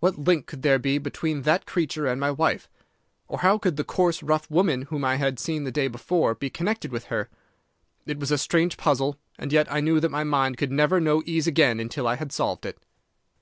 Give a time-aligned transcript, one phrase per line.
[0.00, 2.66] What link could there be between that creature and my wife?
[3.28, 6.48] Or how could the coarse, rough woman whom I had seen the day before be
[6.48, 7.28] connected with her?
[8.06, 11.22] It was a strange puzzle, and yet I knew that my mind could never know
[11.26, 12.78] ease again until I had solved it.